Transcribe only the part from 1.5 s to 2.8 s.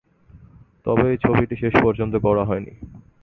শেষ পর্যন্ত শেষ করা হয়নি।